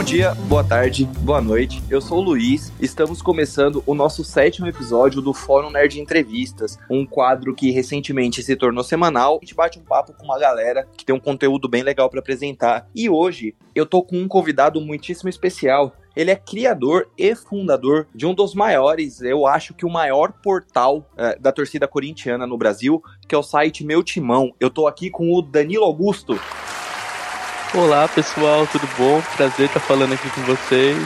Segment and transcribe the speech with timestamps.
[0.00, 1.82] Bom dia, boa tarde, boa noite.
[1.90, 2.72] Eu sou o Luiz.
[2.80, 8.56] Estamos começando o nosso sétimo episódio do Fórum Nerd Entrevistas, um quadro que recentemente se
[8.56, 9.36] tornou semanal.
[9.36, 12.18] A gente bate um papo com uma galera que tem um conteúdo bem legal para
[12.18, 12.88] apresentar.
[12.94, 15.94] E hoje eu tô com um convidado muitíssimo especial.
[16.16, 21.06] Ele é criador e fundador de um dos maiores, eu acho que o maior portal
[21.14, 24.54] é, da torcida corintiana no Brasil, que é o site Meu Timão.
[24.58, 26.40] Eu tô aqui com o Danilo Augusto.
[27.72, 29.22] Olá pessoal, tudo bom?
[29.36, 30.98] Prazer estar falando aqui com vocês.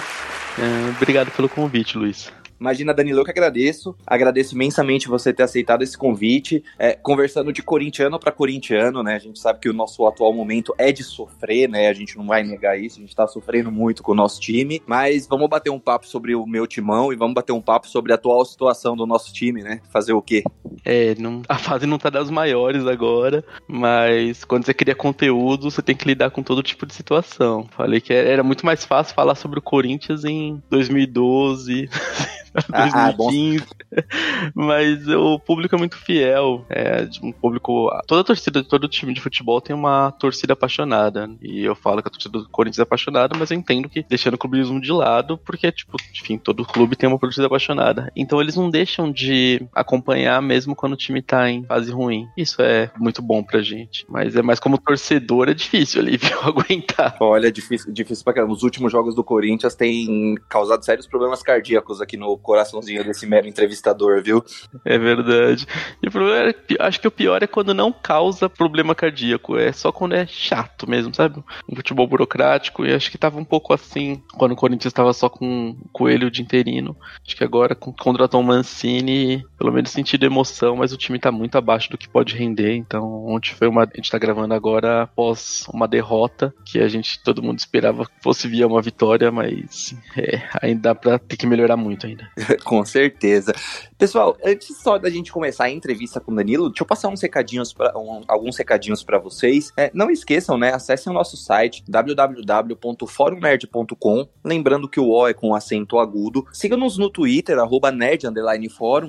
[0.59, 2.33] É, obrigado pelo convite, Luiz.
[2.59, 3.95] Imagina, Danilo, eu que agradeço.
[4.07, 6.63] Agradeço imensamente você ter aceitado esse convite.
[6.79, 9.15] É, conversando de corintiano para corintiano, né?
[9.15, 11.89] A gente sabe que o nosso atual momento é de sofrer, né?
[11.89, 12.99] A gente não vai negar isso.
[12.99, 14.83] A gente tá sofrendo muito com o nosso time.
[14.87, 18.13] Mas vamos bater um papo sobre o meu timão e vamos bater um papo sobre
[18.13, 19.81] a atual situação do nosso time, né?
[19.91, 20.45] Fazer o quê?
[20.85, 25.83] É, não, a fase não tá das maiores agora, mas quando você cria conteúdo, você
[25.83, 27.67] tem que lidar com todo tipo de situação.
[27.71, 31.89] Falei que era muito mais fácil falar sobre o Corinthians em 2012.
[32.55, 33.65] 2015.
[33.97, 36.65] Ah, Mas o público é muito fiel.
[36.69, 37.91] É um público.
[38.07, 41.31] Toda torcida, todo time de futebol tem uma torcida apaixonada.
[41.41, 44.35] E eu falo que a torcida do Corinthians é apaixonada, mas eu entendo que deixando
[44.35, 48.11] o clubismo de lado, porque, tipo, enfim, todo clube tem uma torcida apaixonada.
[48.17, 52.27] Então eles não deixam de acompanhar mesmo quando o time tá em fase ruim.
[52.37, 54.05] Isso é muito bom pra gente.
[54.09, 56.39] Mas é mais como torcedor, é difícil ali, viu?
[56.43, 57.17] Aguentar.
[57.21, 58.53] Olha, é difícil, difícil pra caramba.
[58.53, 63.49] Os últimos jogos do Corinthians têm causado sérios problemas cardíacos aqui no coraçãozinho desse mero
[63.49, 64.45] entrevistador, viu?
[64.85, 65.67] É verdade.
[66.01, 69.73] E o problema é, acho que o pior é quando não causa problema cardíaco, é
[69.73, 71.43] só quando é chato mesmo, sabe?
[71.69, 75.29] Um futebol burocrático, e acho que tava um pouco assim quando o Corinthians estava só
[75.29, 76.97] com o Coelho de interino.
[77.27, 81.59] Acho que agora contratou o Mancini, pelo menos sentido emoção, mas o time tá muito
[81.59, 83.83] abaixo do que pode render, então ontem foi uma.
[83.83, 88.13] A gente tá gravando agora após uma derrota, que a gente, todo mundo esperava que
[88.23, 92.29] fosse via uma vitória, mas é, ainda dá pra ter que melhorar muito ainda.
[92.65, 93.55] Com certeza.
[93.97, 97.23] Pessoal, antes só da gente começar a entrevista com o Danilo, deixa eu passar uns
[97.23, 99.73] recadinhos pra, um, alguns recadinhos para vocês.
[99.77, 100.75] É, não esqueçam, né?
[100.75, 104.29] Acessem o nosso site www.forumnerd.com.
[104.45, 106.45] Lembrando que o O é com acento agudo.
[106.53, 107.95] Siga-nos no Twitter, arroba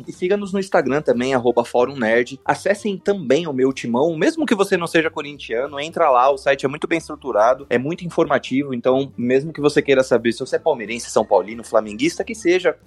[0.08, 1.64] e siga-nos no Instagram também, arroba.
[2.46, 6.66] Acessem também o meu timão, mesmo que você não seja corintiano, entra lá, o site
[6.66, 10.58] é muito bem estruturado, é muito informativo, então, mesmo que você queira saber se você
[10.58, 12.78] é palmeirense, São Paulino, flamenguista, que seja,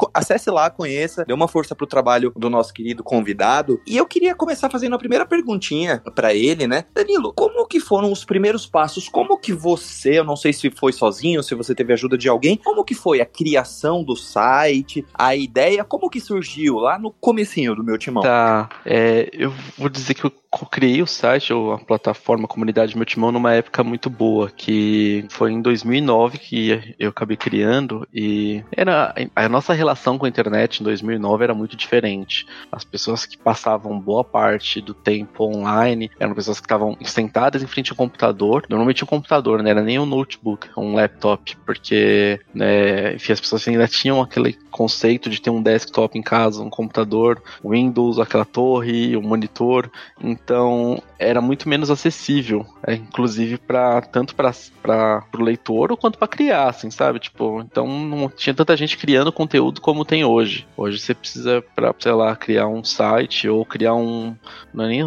[0.50, 3.80] lá, conheça, dê uma força pro trabalho do nosso querido convidado.
[3.86, 6.84] E eu queria começar fazendo a primeira perguntinha para ele, né?
[6.94, 9.08] Danilo, como que foram os primeiros passos?
[9.08, 12.56] Como que você, eu não sei se foi sozinho, se você teve ajuda de alguém,
[12.56, 17.74] como que foi a criação do site, a ideia, como que surgiu lá no comecinho
[17.74, 18.22] do meu timão?
[18.22, 20.32] Tá, é, eu vou dizer que eu
[20.70, 25.26] criei o site, ou a plataforma, a comunidade Meu Timão, numa época muito boa, que
[25.30, 30.80] foi em 2009 que eu acabei criando, e era a nossa relação com a internet
[30.80, 32.46] em 2009 era muito diferente.
[32.72, 37.66] As pessoas que passavam boa parte do tempo online eram pessoas que estavam sentadas em
[37.66, 42.40] frente ao computador, normalmente um computador, não né, era nem um notebook, um laptop, porque,
[42.54, 46.70] né, enfim, as pessoas ainda tinham aquele conceito de ter um desktop em casa, um
[46.70, 49.90] computador, Windows, aquela torre, um monitor,
[50.22, 56.68] então era muito menos acessível, é, inclusive para tanto para o leitor quanto para criar,
[56.68, 57.18] assim, sabe?
[57.18, 60.66] Tipo, então não tinha tanta gente criando conteúdo como tem hoje.
[60.76, 64.36] Hoje você precisa para, sei lá, criar um site ou criar um
[64.72, 65.02] não é nem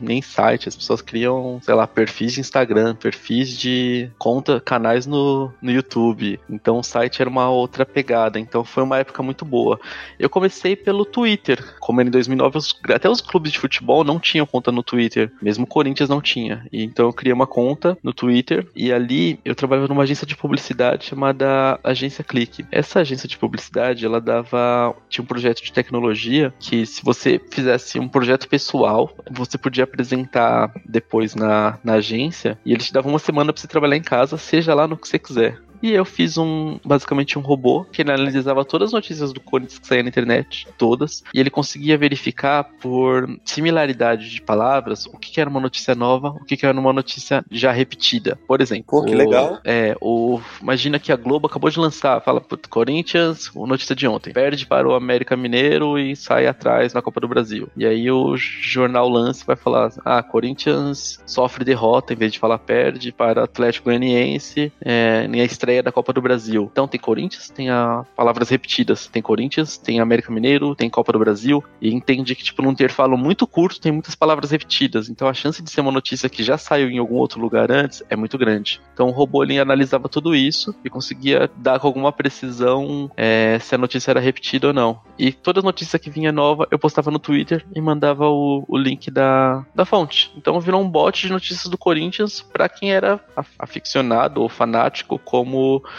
[0.00, 5.52] nem site, as pessoas criam, sei lá, perfis de Instagram, perfis de conta, canais no,
[5.62, 6.38] no YouTube.
[6.50, 8.38] Então o site era uma outra pegada.
[8.38, 9.80] Então foi uma época muito boa.
[10.18, 14.46] Eu comecei pelo Twitter, como em 2009 os, até os clubes de futebol não tinham
[14.46, 15.32] conta no Twitter.
[15.46, 16.66] Mesmo o Corinthians não tinha.
[16.72, 20.36] E, então eu criei uma conta no Twitter e ali eu trabalhava numa agência de
[20.36, 22.66] publicidade chamada Agência Clique.
[22.72, 24.92] Essa agência de publicidade, ela dava.
[25.08, 30.72] tinha um projeto de tecnologia que, se você fizesse um projeto pessoal, você podia apresentar
[30.84, 34.36] depois na, na agência e eles te davam uma semana para você trabalhar em casa,
[34.36, 35.60] seja lá no que você quiser.
[35.82, 39.86] E eu fiz um, basicamente um robô que analisava todas as notícias do Corinthians que
[39.86, 45.40] saíam na internet, todas, e ele conseguia verificar por similaridade de palavras o que, que
[45.40, 48.38] era uma notícia nova, o que, que era uma notícia já repetida.
[48.46, 49.58] Por exemplo, Pô, que o, legal.
[49.64, 54.66] É, o, imagina que a Globo acabou de lançar, fala, Corinthians, notícia de ontem, perde
[54.66, 57.68] para o América Mineiro e sai atrás na Copa do Brasil.
[57.76, 62.58] E aí o jornal Lance vai falar, ah, Corinthians sofre derrota, em vez de falar
[62.58, 66.68] perde para Atlético Goianiense, é, nem a estreia da Copa do Brasil.
[66.70, 69.08] Então tem Corinthians, tem a palavras repetidas.
[69.08, 71.62] Tem Corinthians, tem América Mineiro, tem Copa do Brasil.
[71.80, 75.08] E entende que, tipo, num intervalo muito curto tem muitas palavras repetidas.
[75.08, 78.02] Então a chance de ser uma notícia que já saiu em algum outro lugar antes
[78.08, 78.80] é muito grande.
[78.94, 83.74] Então o robô ele analisava tudo isso e conseguia dar com alguma precisão é, se
[83.74, 85.00] a notícia era repetida ou não.
[85.18, 89.10] E toda notícia que vinha nova eu postava no Twitter e mandava o, o link
[89.10, 90.32] da, da fonte.
[90.36, 93.18] Então virou um bot de notícias do Corinthians para quem era
[93.58, 95.55] aficionado ou fanático, como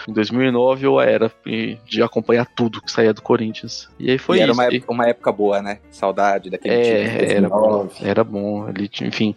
[0.07, 1.31] em 2009 eu era,
[1.85, 3.89] de acompanhar tudo que saía do Corinthians.
[3.99, 4.43] E aí foi e isso.
[4.43, 5.79] Era uma época, uma época boa, né?
[5.91, 7.33] Saudade daquele é, time.
[7.33, 8.69] Era bom, era bom.
[8.69, 9.33] Ele, enfim,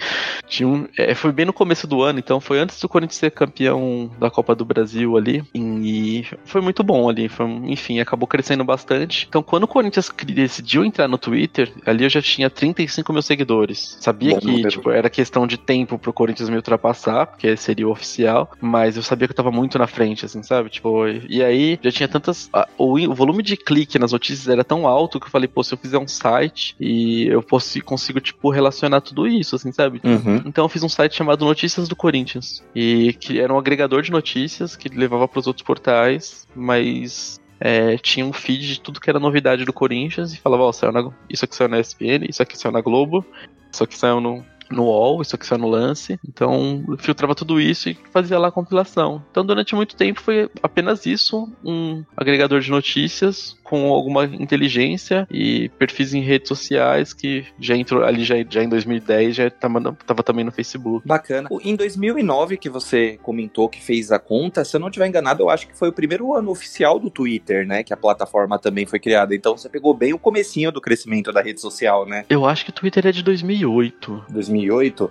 [0.47, 3.31] tinha um, é, foi bem no começo do ano, então foi antes do Corinthians ser
[3.31, 5.43] campeão da Copa do Brasil ali.
[5.55, 7.29] E foi muito bom ali.
[7.29, 9.27] Foi, enfim, acabou crescendo bastante.
[9.29, 13.97] Então, quando o Corinthians decidiu entrar no Twitter, ali eu já tinha 35 mil seguidores.
[14.01, 17.91] Sabia bom, que tipo, era questão de tempo pro Corinthians me ultrapassar, porque seria o
[17.91, 20.71] oficial, mas eu sabia que eu tava muito na frente, assim, sabe?
[20.71, 22.49] Tipo, e aí já tinha tantas.
[22.53, 25.63] A, o, o, volume de clique nas notícias era tão alto que eu falei, pô,
[25.63, 30.01] se eu fizer um site e eu posso, consigo, tipo, relacionar tudo isso, assim, sabe?
[30.05, 30.43] Uhum.
[30.47, 32.63] Então eu fiz um site chamado Notícias do Corinthians.
[32.75, 37.99] E que era um agregador de notícias que levava para os outros portais, mas é,
[37.99, 41.11] tinha um feed de tudo que era novidade do Corinthians e falava, ó, oh, na,
[41.29, 43.25] isso aqui saiu na ESPN, isso aqui saiu na Globo,
[43.71, 46.19] isso aqui saiu no, no UOL, isso aqui saiu no lance.
[46.27, 49.23] Então, filtrava tudo isso e fazia lá a compilação.
[49.31, 55.69] Então, durante muito tempo foi apenas isso, um agregador de notícias com alguma inteligência e
[55.79, 60.23] perfis em redes sociais que já entrou ali já, já em 2010, já tava, tava
[60.25, 61.07] também no Facebook.
[61.07, 61.49] Bacana.
[61.63, 65.51] Em 2009 que você comentou que fez a conta, se eu não estiver enganado, eu
[65.51, 68.99] acho que foi o primeiro ano oficial do Twitter, né, que a plataforma também foi
[68.99, 69.35] criada.
[69.35, 72.25] Então você pegou bem o comecinho do crescimento da rede social, né?
[72.29, 74.25] Eu acho que o Twitter é de 2008.
[74.31, 74.60] 2008?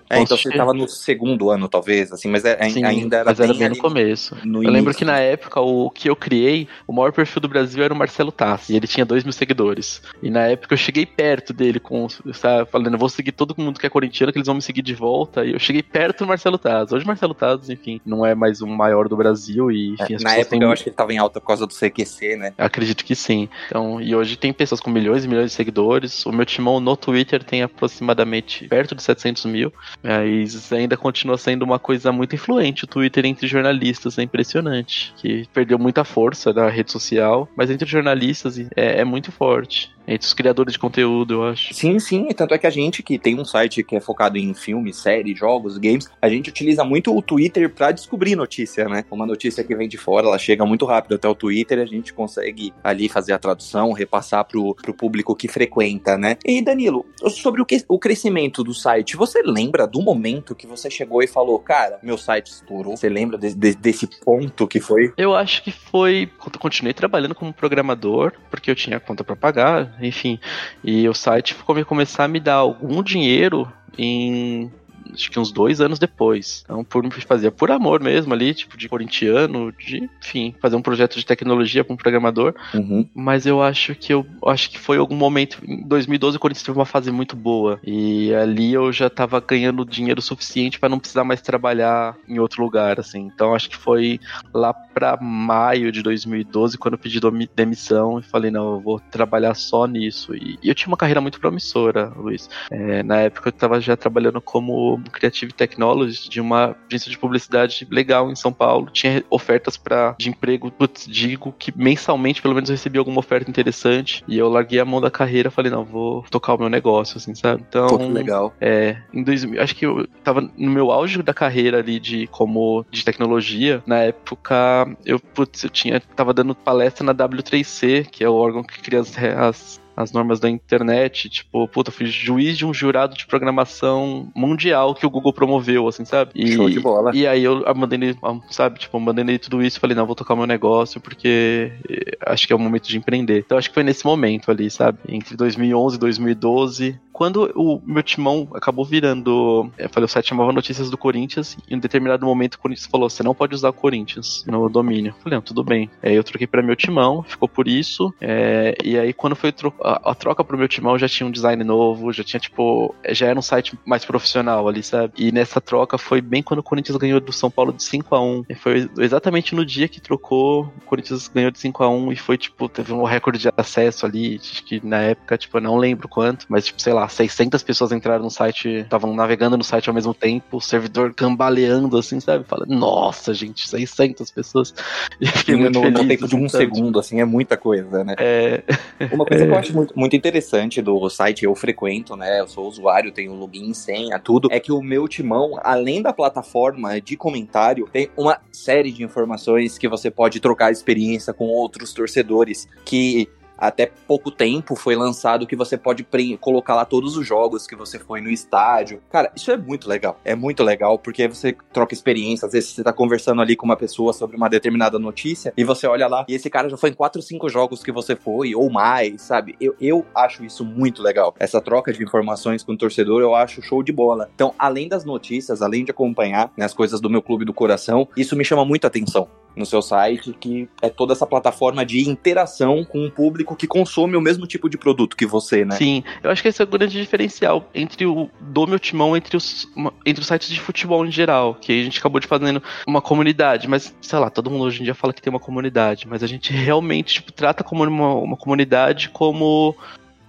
[0.09, 3.37] É, então você estava no segundo ano, talvez, assim, mas é, Sim, ainda era mas
[3.37, 4.37] bem, era bem no começo.
[4.43, 7.83] No eu lembro que na época o que eu criei, o maior perfil do Brasil
[7.83, 10.01] era o Marcelo Taz e ele tinha dois mil seguidores.
[10.21, 13.79] E na época eu cheguei perto dele, com, sabe, falando, eu vou seguir todo mundo
[13.79, 15.45] que é corintiano, que eles vão me seguir de volta.
[15.45, 16.91] E eu cheguei perto do Marcelo Taz.
[16.91, 19.71] Hoje o Marcelo Taz, enfim, não é mais o maior do Brasil.
[19.71, 20.61] E, enfim, é, na época têm...
[20.61, 22.53] eu acho que ele tava em alta por causa do CQC, né?
[22.57, 23.49] Eu acredito que sim.
[23.67, 26.25] Então, e hoje tem pessoas com milhões e milhões de seguidores.
[26.25, 29.71] O meu timão no Twitter tem aproximadamente perto de 700 mil.
[30.03, 34.17] Mas ainda continua sendo uma coisa muito influente o Twitter entre jornalistas.
[34.17, 35.13] É impressionante.
[35.17, 40.25] Que perdeu muita força da rede social, mas entre jornalistas é, é muito forte entre
[40.25, 41.71] os criadores de conteúdo, eu acho.
[41.71, 44.55] Sim, sim, tanto é que a gente que tem um site que é focado em
[44.55, 49.05] filmes, séries, jogos, games, a gente utiliza muito o Twitter para descobrir notícia, né?
[49.11, 52.11] Uma notícia que vem de fora, ela chega muito rápido até o Twitter a gente
[52.11, 56.37] consegue ali fazer a tradução, repassar pro, pro público que frequenta, né?
[56.43, 60.89] E Danilo, sobre o, que, o crescimento do site, você lembra do momento que você
[60.89, 62.95] chegou e falou, cara, meu site estourou?
[62.95, 65.13] Você lembra de, de, desse ponto que foi?
[65.17, 69.35] Eu acho que foi quando eu continuei trabalhando como programador, porque eu tinha conta para
[69.35, 70.39] pagar, enfim.
[70.83, 71.53] E o site
[71.83, 74.71] começar a me dar algum dinheiro em
[75.13, 76.63] acho que uns dois anos depois.
[76.65, 81.17] Então, por, fazia por amor mesmo ali, tipo, de corintiano, de, enfim, fazer um projeto
[81.17, 82.53] de tecnologia com um programador.
[82.73, 83.07] Uhum.
[83.13, 85.59] Mas eu acho que eu acho que foi algum momento.
[85.65, 87.79] Em 2012 o Corinthians teve uma fase muito boa.
[87.83, 92.63] E ali eu já tava ganhando dinheiro suficiente para não precisar mais trabalhar em outro
[92.63, 93.29] lugar, assim.
[93.33, 94.19] Então acho que foi
[94.53, 97.19] lá para maio de 2012 quando eu pedi
[97.55, 100.35] demissão e falei, não, eu vou trabalhar só nisso.
[100.35, 102.49] E, e eu tinha uma carreira muito promissora, Luiz.
[102.71, 107.87] É, na época eu tava já trabalhando como Creative Technology de uma agência de publicidade
[107.89, 108.89] legal em São Paulo.
[108.91, 113.49] Tinha ofertas para de emprego, putz, digo que mensalmente pelo menos eu recebi alguma oferta
[113.49, 117.17] interessante e eu larguei a mão da carreira, falei, não, vou tocar o meu negócio,
[117.17, 117.63] assim, sabe?
[117.67, 118.53] Então, Pô, legal.
[118.59, 122.85] É, em 2000, acho que eu tava no meu auge da carreira ali de como
[122.91, 128.29] de tecnologia, na época eu, putz, eu tinha tava dando palestra na W3C, que é
[128.29, 132.65] o órgão que cria as, as as normas da internet, tipo, puta, fui juiz de
[132.65, 136.31] um jurado de programação mundial que o Google promoveu, assim, sabe?
[136.33, 137.11] E, Show de bola.
[137.13, 138.15] E aí eu abandonei,
[138.49, 142.47] sabe, tipo, abandonei tudo isso e falei, não, vou tocar meu negócio porque eh, acho
[142.47, 143.39] que é o momento de empreender.
[143.39, 144.99] Então acho que foi nesse momento ali, sabe?
[145.05, 149.69] Entre 2011 e 2012, quando o meu timão acabou virando.
[149.77, 152.87] Eu falei, o site chamava Notícias do Corinthians, e em um determinado momento o Corinthians
[152.87, 155.09] falou: você não pode usar o Corinthians no domínio.
[155.09, 155.89] Eu falei, não, tudo bem.
[156.01, 158.13] Aí eu troquei para meu timão, ficou por isso.
[158.21, 161.31] É, e aí, quando foi tro a, a, troca pro meu timão, já tinha um
[161.31, 165.11] design novo, já tinha, tipo, já era um site mais profissional ali, sabe?
[165.17, 168.21] E nessa troca foi bem quando o Corinthians ganhou do São Paulo de 5 a
[168.21, 172.13] 1 e Foi exatamente no dia que trocou, o Corinthians ganhou de 5 a 1
[172.13, 175.61] e foi, tipo, teve um recorde de acesso ali, acho que na época, tipo, eu
[175.61, 179.63] não lembro quanto, mas, tipo, sei lá, 600 pessoas entraram no site, estavam navegando no
[179.63, 182.45] site ao mesmo tempo, o servidor cambaleando, assim, sabe?
[182.45, 184.73] Fala, nossa, gente, 600 pessoas.
[185.19, 186.63] E fiquei muito no, feliz, no tempo de um assim, sabe?
[186.63, 188.15] segundo, assim, é muita coisa, né?
[188.17, 188.63] É...
[189.11, 189.47] Uma coisa é...
[189.47, 192.39] que eu acho muito, muito interessante do site, eu frequento, né?
[192.39, 197.01] Eu sou usuário, tenho login, senha, tudo, é que o meu timão, além da plataforma
[197.01, 202.67] de comentário, tem uma série de informações que você pode trocar experiência com outros torcedores
[202.85, 203.27] que
[203.59, 206.07] até pouco tempo foi lançado que você pode
[206.39, 209.01] colocar lá todos os jogos que você foi no estádio.
[209.09, 210.19] Cara, isso é muito legal.
[210.23, 212.45] É muito legal porque você troca experiência.
[212.45, 215.87] Às vezes você tá conversando ali com uma pessoa sobre uma determinada notícia e você
[215.87, 218.69] olha lá e esse cara já foi em 4, 5 jogos que você foi ou
[218.69, 219.55] mais, sabe?
[219.59, 221.35] Eu, eu acho isso muito legal.
[221.39, 224.29] Essa troca de informações com o torcedor eu acho show de bola.
[224.33, 228.07] Então, além das notícias, além de acompanhar né, as coisas do meu clube do coração,
[228.15, 229.27] isso me chama muito atenção
[229.59, 234.15] no seu site, que é toda essa plataforma de interação com o público que consome
[234.15, 235.75] o mesmo tipo de produto que você, né?
[235.75, 239.35] Sim, eu acho que esse é o grande diferencial entre o do meu timão entre
[239.35, 239.67] os,
[240.05, 243.67] entre os sites de futebol em geral, que a gente acabou de fazendo uma comunidade,
[243.67, 246.27] mas sei lá, todo mundo hoje em dia fala que tem uma comunidade, mas a
[246.27, 249.75] gente realmente tipo, trata como uma, uma comunidade como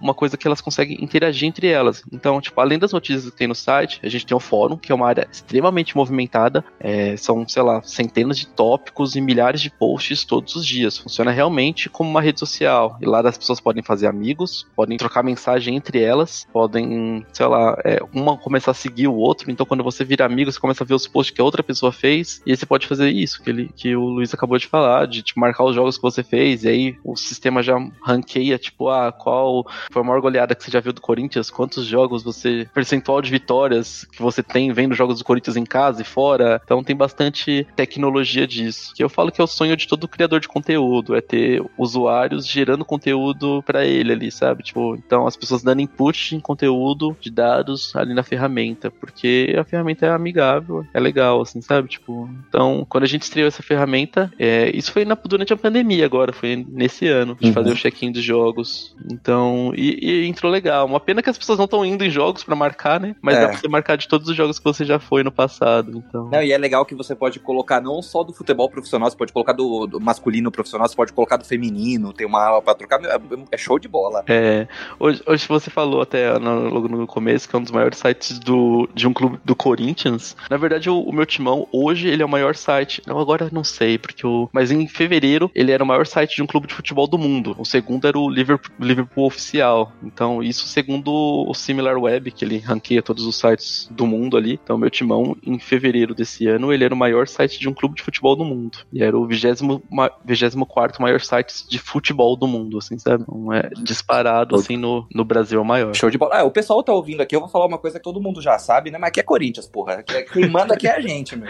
[0.01, 2.03] uma coisa que elas conseguem interagir entre elas.
[2.11, 4.91] Então, tipo, além das notícias que tem no site, a gente tem o fórum, que
[4.91, 6.63] é uma área extremamente movimentada.
[6.79, 10.97] É, são, sei lá, centenas de tópicos e milhares de posts todos os dias.
[10.97, 12.97] Funciona realmente como uma rede social.
[13.01, 17.77] E lá as pessoas podem fazer amigos, podem trocar mensagem entre elas, podem, sei lá,
[17.85, 19.51] é, uma começar a seguir o outro.
[19.51, 21.91] Então, quando você vira amigo, você começa a ver os posts que a outra pessoa
[21.91, 22.41] fez.
[22.45, 25.21] E aí você pode fazer isso, que, ele, que o Luiz acabou de falar, de
[25.21, 26.63] tipo, marcar os jogos que você fez.
[26.63, 30.71] E aí o sistema já ranqueia, tipo, ah, qual foi a maior goleada que você
[30.71, 31.49] já viu do Corinthians?
[31.49, 32.67] Quantos jogos você.
[32.73, 36.61] percentual de vitórias que você tem vendo jogos do Corinthians em casa e fora?
[36.63, 38.93] Então tem bastante tecnologia disso.
[38.95, 42.47] Que eu falo que é o sonho de todo criador de conteúdo, é ter usuários
[42.47, 44.63] gerando conteúdo para ele ali, sabe?
[44.63, 49.63] Tipo, então as pessoas dando input em conteúdo de dados ali na ferramenta, porque a
[49.63, 51.87] ferramenta é amigável, é legal, assim, sabe?
[51.87, 56.05] Tipo, então, quando a gente estreou essa ferramenta, é, isso foi na, durante a pandemia
[56.05, 57.53] agora, foi nesse ano, de uhum.
[57.53, 58.95] fazer o check-in dos jogos.
[59.11, 60.85] Então, e, e, entrou legal.
[60.85, 63.15] Uma pena que as pessoas não estão indo em jogos para marcar, né?
[63.21, 63.41] Mas é.
[63.41, 65.97] dá pra você marcar de todos os jogos que você já foi no passado.
[65.97, 66.29] Então.
[66.29, 69.33] Não, e é legal que você pode colocar não só do futebol profissional, você pode
[69.33, 73.03] colocar do, do masculino profissional, você pode colocar do feminino, tem uma aula pra trocar.
[73.03, 73.19] É,
[73.51, 74.23] é show de bola.
[74.27, 74.67] É.
[74.99, 78.37] Hoje, hoje você falou até no, logo no começo que é um dos maiores sites
[78.37, 80.35] do, de um clube do Corinthians.
[80.49, 83.01] Na verdade, o, o meu timão, hoje, ele é o maior site.
[83.07, 84.47] Não, agora não sei, porque o.
[84.53, 87.55] Mas em fevereiro, ele era o maior site de um clube de futebol do mundo.
[87.57, 89.70] O segundo era o Liverpool, Liverpool Oficial
[90.03, 94.59] então, isso segundo o SimilarWeb, que ele ranqueia todos os sites do mundo ali.
[94.63, 97.95] Então, meu timão, em fevereiro desse ano, ele era o maior site de um clube
[97.95, 98.79] de futebol do mundo.
[98.91, 103.23] E era o 24 maior site de futebol do mundo, assim, sabe?
[103.23, 105.93] Então, é disparado, assim, no, no Brasil é o maior.
[105.95, 106.35] Show de bola.
[106.35, 108.57] Ah, o pessoal tá ouvindo aqui, eu vou falar uma coisa que todo mundo já
[108.57, 108.97] sabe, né?
[108.97, 110.03] Mas aqui é Corinthians, porra.
[110.03, 111.47] Quem manda aqui é a gente, meu.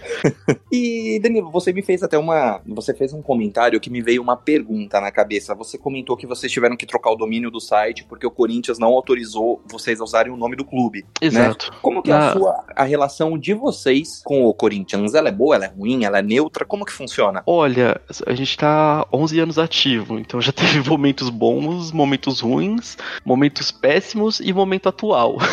[0.70, 2.60] e, Danilo, você me fez até uma.
[2.66, 5.54] Você fez um comentário que me veio uma pergunta na cabeça.
[5.54, 8.78] Você comentou que vocês tiveram que trocar o domínio domínio do site porque o Corinthians
[8.78, 11.00] não autorizou vocês a usarem o nome do clube.
[11.00, 11.26] Né?
[11.26, 11.72] Exato.
[11.72, 11.78] Né?
[11.80, 15.14] Como que é a, sua, a relação de vocês com o Corinthians?
[15.14, 16.66] Ela é boa, ela é ruim, ela é neutra?
[16.66, 17.42] Como que funciona?
[17.46, 23.70] Olha, a gente tá 11 anos ativo, então já teve momentos bons, momentos ruins, momentos
[23.70, 25.36] péssimos e momento atual.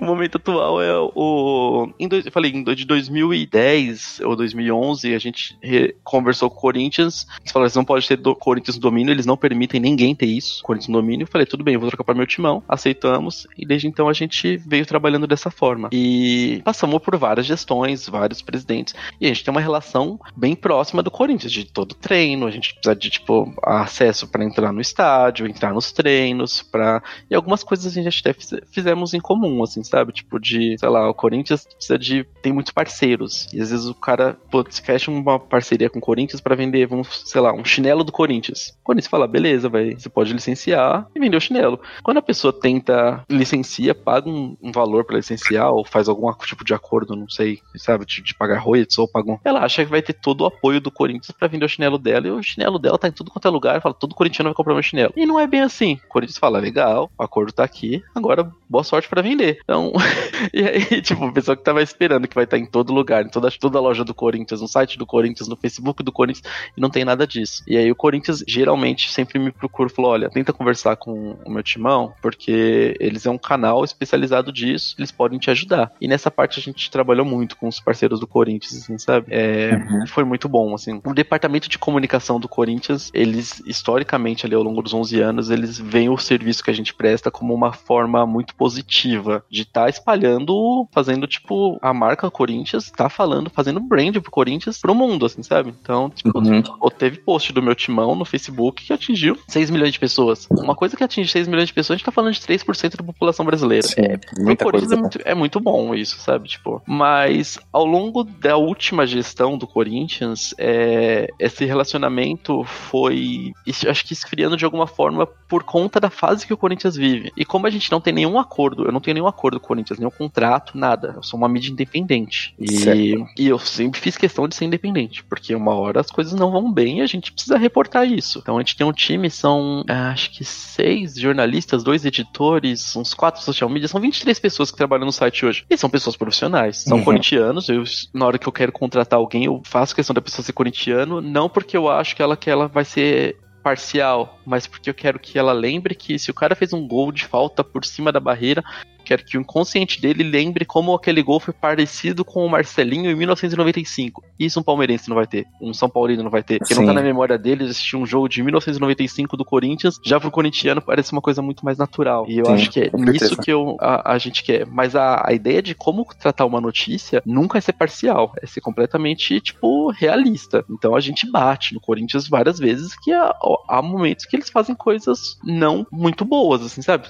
[0.00, 1.88] o momento atual é o.
[1.98, 5.58] Em dois, eu falei, de 2010 ou 2011, a gente
[6.04, 7.26] conversou com o Corinthians.
[7.40, 10.62] Eles falaram: não pode ter do, Corinthians no domínio, eles não permitem ninguém ter isso.
[10.62, 11.24] Corinthians no domínio.
[11.24, 12.62] Eu falei: tudo bem, vou trocar para meu timão.
[12.68, 13.46] Aceitamos.
[13.56, 15.88] E desde então a gente veio trabalhando dessa forma.
[15.92, 18.94] E passamos por várias gestões, vários presidentes.
[19.20, 22.46] E a gente tem uma relação bem próxima do Corinthians, de todo treino.
[22.46, 27.34] A gente precisa de, tipo, acesso para entrar no estádio, entrar nos treinos, para E
[27.34, 28.34] algumas coisas a gente até
[28.72, 30.12] fizemos em comum, assim, sabe?
[30.12, 32.24] Tipo, de, sei lá, o Corinthians precisa de.
[32.42, 33.46] tem muitos parceiros.
[33.52, 37.22] E às vezes o cara, pô, fecha uma parceria com o Corinthians para vender, vamos,
[37.26, 38.76] sei lá, um chinelo do Corinthians.
[38.88, 41.78] O Corinthians fala, beleza, vai, você pode licenciar e vender o chinelo.
[42.02, 46.64] Quando a pessoa tenta licencia, paga um, um valor para licenciar, ou faz algum tipo
[46.64, 49.38] de acordo, não sei, sabe, de, de pagar royalties ou paga um.
[49.44, 52.28] Ela acha que vai ter todo o apoio do Corinthians para vender o chinelo dela,
[52.28, 54.72] e o chinelo dela tá em tudo quanto é lugar, fala, todo corintiano vai comprar
[54.72, 55.12] meu chinelo.
[55.14, 56.00] E não é bem assim.
[56.06, 59.58] O Corinthians fala, legal, o acordo tá aqui, agora boa sorte para vender.
[59.64, 59.92] Então,
[60.50, 63.28] e aí, tipo, o pessoal que tava esperando que vai estar em todo lugar, em
[63.28, 66.80] toda, toda a loja do Corinthians, no site do Corinthians, no Facebook do Corinthians, e
[66.80, 67.62] não tem nada disso.
[67.66, 68.77] E aí o Corinthians geralmente
[69.12, 73.30] sempre me procura e falou: olha, tenta conversar com o meu timão, porque eles é
[73.30, 75.92] um canal especializado disso, eles podem te ajudar.
[76.00, 79.26] E nessa parte a gente trabalhou muito com os parceiros do Corinthians, assim, sabe?
[79.30, 80.06] É, uhum.
[80.06, 81.00] Foi muito bom, assim.
[81.04, 85.78] O departamento de comunicação do Corinthians, eles, historicamente, ali ao longo dos 11 anos, eles
[85.78, 89.88] veem o serviço que a gente presta como uma forma muito positiva de estar tá
[89.88, 95.42] espalhando, fazendo, tipo, a marca Corinthians, tá falando, fazendo brand pro Corinthians pro mundo, assim,
[95.42, 95.74] sabe?
[95.80, 96.62] Então, tipo, uhum.
[96.96, 100.46] teve post do meu timão no Facebook que atingiu 6 milhões de pessoas.
[100.50, 103.04] Uma coisa que atinge 6 milhões de pessoas, a gente tá falando de 3% da
[103.04, 103.86] população brasileira.
[103.86, 104.94] Sim, é, muita coisa.
[104.94, 106.48] É muito, é muito bom isso, sabe?
[106.48, 113.52] Tipo, mas ao longo da última gestão do Corinthians, é, esse relacionamento foi,
[113.88, 117.32] acho que esfriando de alguma forma por conta da fase que o Corinthians vive.
[117.36, 119.68] E como a gente não tem nenhum acordo, eu não tenho nenhum acordo com o
[119.68, 121.14] Corinthians, nenhum contrato, nada.
[121.16, 122.54] Eu sou uma mídia independente.
[122.58, 126.50] E, e eu sempre fiz questão de ser independente, porque uma hora as coisas não
[126.50, 128.40] vão bem e a gente precisa reportar isso.
[128.40, 133.14] Então a gente tem um time, são ah, acho que seis jornalistas, dois editores, uns
[133.14, 135.64] quatro social media, são 23 pessoas que trabalham no site hoje.
[135.68, 137.04] E são pessoas profissionais, são uhum.
[137.04, 137.68] corintianos.
[137.68, 141.20] Eu, na hora que eu quero contratar alguém, eu faço questão da pessoa ser corintiano,
[141.20, 145.18] não porque eu acho que ela, que ela vai ser parcial, mas porque eu quero
[145.18, 148.20] que ela lembre que se o cara fez um gol de falta por cima da
[148.20, 148.64] barreira,
[149.08, 153.14] quero que o inconsciente dele lembre como aquele gol foi parecido com o Marcelinho em
[153.14, 154.22] 1995.
[154.38, 156.58] Isso um palmeirense não vai ter, um São Paulino não vai ter.
[156.58, 156.80] Porque Sim.
[156.80, 160.82] não tá na memória dele assistir um jogo de 1995 do Corinthians, já pro corintiano
[160.82, 162.26] parece uma coisa muito mais natural.
[162.28, 164.66] E eu Sim, acho que é nisso que eu, a, a, gente quer.
[164.66, 168.60] Mas a, a ideia de como tratar uma notícia nunca é ser parcial, é ser
[168.60, 170.64] completamente, tipo, realista.
[170.70, 173.34] Então a gente bate no Corinthians várias vezes que há,
[173.68, 177.08] há momentos que eles fazem coisas não muito boas, assim, sabe?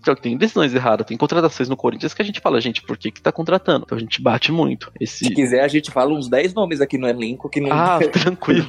[0.00, 2.96] Então, tem decisões erradas, tem contra contratações no Corinthians que a gente fala, gente, por
[2.96, 3.84] que que tá contratando?
[3.84, 4.90] Então a gente bate muito.
[4.98, 5.24] Esse...
[5.24, 7.70] Se quiser, a gente fala uns 10 nomes aqui no elenco que não...
[7.72, 8.66] Ah, tranquilo.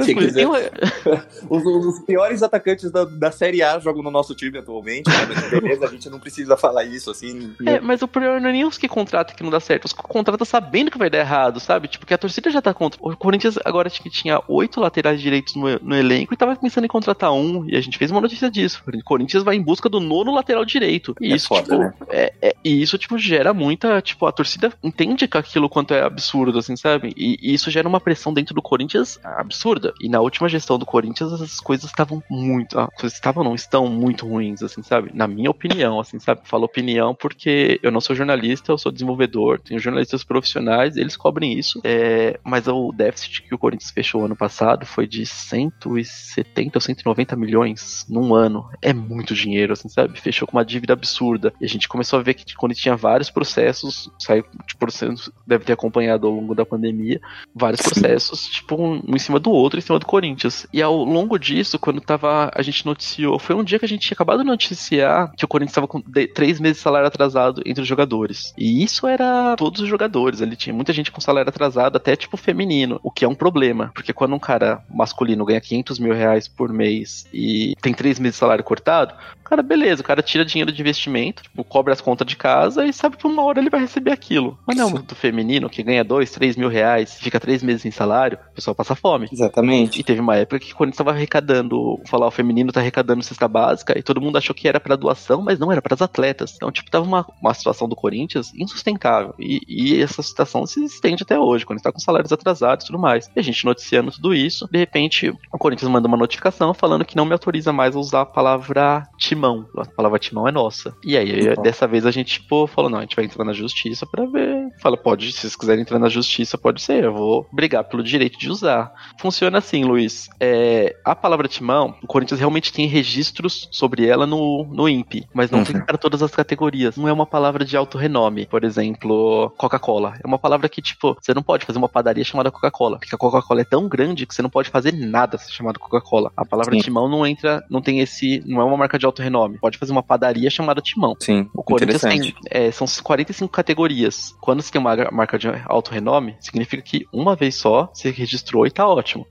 [0.00, 0.46] Se quiser.
[1.48, 5.26] os, os, piores atacantes da, da Série A jogam no nosso time atualmente, né?
[5.28, 7.54] mas beleza, a gente não precisa falar isso, assim.
[7.66, 9.92] É, mas o pior não é nem os que contratam que não dá certo, os
[9.92, 11.88] que contratam sabendo que vai dar errado, sabe?
[11.88, 12.98] Tipo, que a torcida já tá contra.
[13.02, 16.84] O Corinthians agora acho que tinha oito laterais direitos no, no elenco e tava pensando
[16.84, 18.82] em contratar um, e a gente fez uma notícia disso.
[18.86, 21.14] O Corinthians vai em busca do nono lateral direito.
[21.20, 21.94] E é isso, foda, tipo, né?
[22.10, 24.00] É, é, e isso, tipo, gera muita.
[24.00, 27.12] Tipo, a torcida entende que aquilo quanto é absurdo, assim, sabe?
[27.16, 29.92] E, e isso gera uma pressão dentro do Corinthians absurda.
[30.00, 32.78] E na última gestão do Corinthians, as coisas estavam muito.
[32.78, 35.10] As coisas estavam, não, estão muito ruins, assim, sabe?
[35.14, 36.40] Na minha opinião, assim, sabe?
[36.44, 41.58] Falo opinião porque eu não sou jornalista, eu sou desenvolvedor, tenho jornalistas profissionais, eles cobrem
[41.58, 41.80] isso.
[41.84, 47.36] É, mas o déficit que o Corinthians fechou ano passado foi de 170 ou 190
[47.36, 48.68] milhões num ano.
[48.82, 50.20] É muito dinheiro, assim, sabe?
[50.20, 51.52] Fechou com uma dívida absurda.
[51.60, 55.12] E a gente começou a ver que quando tinha vários processos, saiu, tipo, você
[55.44, 57.20] deve ter acompanhado ao longo da pandemia,
[57.52, 57.90] vários Sim.
[57.90, 60.64] processos, tipo, um, em cima do outro, em cima do Corinthians.
[60.72, 64.02] E ao longo disso, quando tava, a gente noticiou, foi um dia que a gente
[64.06, 67.62] tinha acabado de noticiar que o Corinthians estava com de, três meses de salário atrasado
[67.66, 68.54] entre os jogadores.
[68.56, 72.36] E isso era todos os jogadores, ali tinha muita gente com salário atrasado, até tipo
[72.36, 76.46] feminino, o que é um problema, porque quando um cara masculino ganha 500 mil reais
[76.46, 79.14] por mês e tem três meses de salário cortado,
[79.48, 82.92] cara, beleza, o cara tira dinheiro de investimento, tipo, cobra as contas de casa e
[82.92, 84.58] sabe que uma hora ele vai receber aquilo.
[84.66, 88.38] Mas não, do feminino, que ganha dois, três mil reais, fica três meses sem salário,
[88.50, 89.28] o pessoal passa fome.
[89.32, 90.00] Exatamente.
[90.00, 93.98] E teve uma época que quando estava arrecadando, falar o feminino tá arrecadando cesta básica,
[93.98, 96.54] e todo mundo achou que era para doação, mas não, era para as atletas.
[96.56, 99.34] Então, tipo, tava uma, uma situação do Corinthians insustentável.
[99.38, 102.98] E, e essa situação se estende até hoje, quando está com salários atrasados e tudo
[102.98, 103.30] mais.
[103.34, 107.16] E a gente noticiando tudo isso, de repente, o Corinthians manda uma notificação falando que
[107.16, 109.66] não me autoriza mais a usar a palavra timão.
[109.76, 110.94] A palavra timão é nossa.
[111.04, 111.48] E aí.
[111.68, 114.67] Dessa vez a gente, tipo, falou, não, a gente vai entrar na justiça para ver.
[114.80, 118.38] Fala, pode, se vocês quiserem entrar na justiça, pode ser, eu vou brigar pelo direito
[118.38, 118.92] de usar.
[119.20, 120.28] Funciona assim, Luiz.
[120.40, 125.50] É, a palavra timão, o Corinthians realmente tem registros sobre ela no, no INPE, mas
[125.50, 125.64] não uhum.
[125.64, 126.96] tem para todas as categorias.
[126.96, 128.46] Não é uma palavra de alto renome.
[128.46, 130.14] Por exemplo, Coca-Cola.
[130.22, 133.18] É uma palavra que, tipo, você não pode fazer uma padaria chamada Coca-Cola, porque a
[133.18, 136.32] Coca-Cola é tão grande que você não pode fazer nada chamado Coca-Cola.
[136.36, 136.80] A palavra Sim.
[136.80, 139.58] timão não entra, não tem esse, não é uma marca de alto renome.
[139.58, 141.16] Pode fazer uma padaria chamada timão.
[141.18, 141.48] Sim.
[141.54, 144.34] O Corinthians tem, é, são 45 categorias.
[144.40, 148.66] Quando você tem uma marca de alto renome, significa que uma vez só você registrou
[148.66, 149.26] e tá ótimo.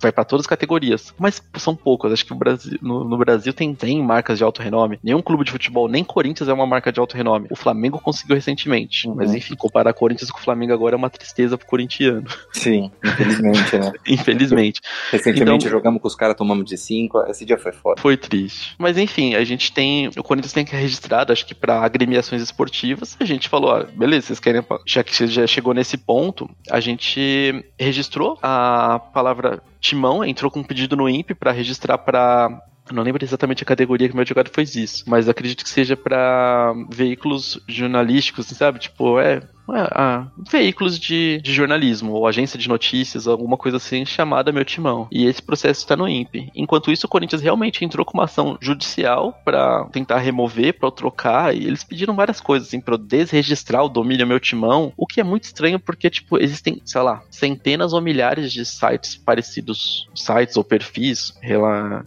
[0.00, 1.14] Vai para todas as categorias.
[1.18, 2.12] Mas são poucas.
[2.12, 4.98] Acho que Brasil, no, no, Brasil tem, tem marcas de alto renome.
[5.02, 7.48] Nenhum clube de futebol, nem Corinthians é uma marca de alto renome.
[7.50, 9.08] O Flamengo conseguiu recentemente.
[9.08, 9.14] Uhum.
[9.14, 12.26] Mas enfim, comparar Corinthians com o Flamengo agora é uma tristeza pro corintiano.
[12.52, 13.92] Sim, infelizmente, né?
[14.06, 14.80] infelizmente.
[15.10, 17.24] Recentemente então, jogamos com os caras, tomamos de 5.
[17.28, 18.00] Esse dia foi foda.
[18.00, 18.74] Foi triste.
[18.78, 20.08] Mas enfim, a gente tem.
[20.16, 23.16] O Corinthians tem que registrado, acho que para agremiações esportivas.
[23.20, 24.62] A gente falou, ah, beleza, vocês querem.
[24.86, 30.60] Já que você já chegou nesse ponto, a gente registrou a palavra timão, entrou com
[30.60, 34.50] um pedido no INPE para registrar para não lembro exatamente a categoria que meu advogado
[34.50, 38.80] fez isso, mas acredito que seja para veículos jornalísticos, sabe?
[38.80, 39.40] Tipo, é
[39.72, 45.08] ah, veículos de, de jornalismo, ou agência de notícias, alguma coisa assim, chamada Meu Timão.
[45.10, 46.50] E esse processo está no INPE.
[46.54, 51.54] Enquanto isso, o Corinthians realmente entrou com uma ação judicial para tentar remover, para trocar,
[51.54, 55.24] e eles pediram várias coisas, assim, para desregistrar o domínio Meu Timão, o que é
[55.24, 60.64] muito estranho porque, tipo, existem, sei lá, centenas ou milhares de sites parecidos, sites ou
[60.64, 61.32] perfis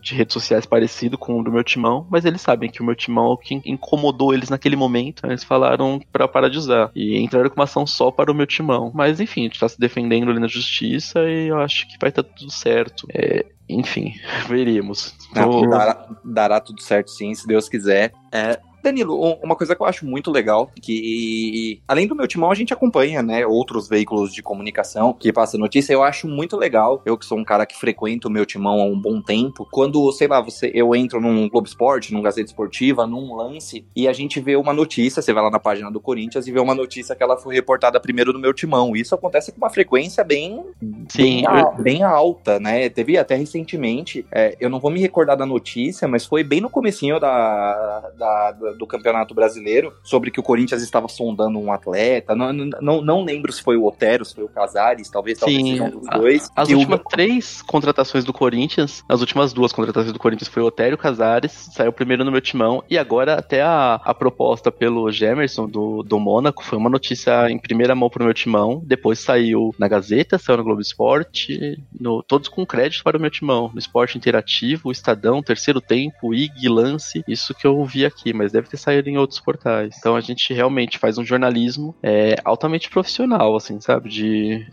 [0.01, 2.95] de redes sociais parecidos com o do Meu Timão, mas eles sabem que o Meu
[2.95, 6.91] Timão é o que incomodou eles naquele momento, eles falaram para parar de usar.
[6.95, 8.91] E entraram com uma ação só para o meu timão.
[8.93, 12.09] Mas enfim, a gente tá se defendendo ali na justiça e eu acho que vai
[12.09, 13.07] estar tá tudo certo.
[13.13, 14.13] É, enfim,
[14.47, 15.15] veremos.
[15.33, 18.13] Não, dará, dará, tudo certo sim, se Deus quiser.
[18.31, 22.55] É, Danilo, uma coisa que eu acho muito legal, que além do meu timão, a
[22.55, 27.17] gente acompanha, né, outros veículos de comunicação que passam notícia, eu acho muito legal, eu
[27.17, 30.27] que sou um cara que frequenta o meu timão há um bom tempo, quando, sei
[30.27, 34.39] lá, você, eu entro num Globo Esporte, num Gazeta Esportiva, num lance, e a gente
[34.39, 37.23] vê uma notícia, você vai lá na página do Corinthians e vê uma notícia que
[37.23, 40.63] ela foi reportada primeiro no meu timão, isso acontece com uma frequência bem,
[41.09, 45.45] Sim, bem, bem alta, né, teve até recentemente, é, eu não vou me recordar da
[45.45, 50.43] notícia, mas foi bem no comecinho da, da, da do Campeonato Brasileiro sobre que o
[50.43, 52.35] Corinthians estava sondando um atleta.
[52.35, 55.71] Não, não, não lembro se foi o Otero, se foi o Casares, talvez, talvez Sim,
[55.71, 56.49] sejam dos dois.
[56.55, 57.03] As últimas o...
[57.03, 60.97] três contratações do Corinthians, as últimas duas contratações do Corinthians foi o Otero e o
[60.97, 66.03] Casares, saiu primeiro no meu timão, e agora até a, a proposta pelo Gemerson do,
[66.03, 70.37] do Mônaco foi uma notícia em primeira mão pro meu timão, depois saiu na Gazeta,
[70.37, 74.89] saiu no Globo Esporte, no, todos com crédito para o meu timão, no Esporte Interativo,
[74.89, 79.09] o Estadão, Terceiro Tempo, IG, Lance, isso que eu vi aqui, mas deve ter saído
[79.09, 79.95] em outros portais.
[79.97, 84.09] Então a gente realmente faz um jornalismo é, altamente profissional, assim, sabe?
[84.09, 84.65] De